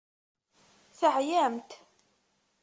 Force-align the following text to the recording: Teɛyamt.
Teɛyamt. 0.99 1.71